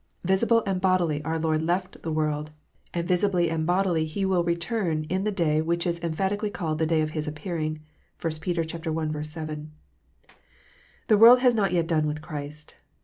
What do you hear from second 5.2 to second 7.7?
the day which is emphatically called the day of" His appear